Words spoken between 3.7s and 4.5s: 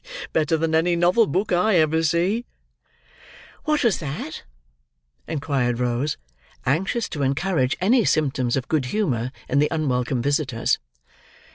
was that?"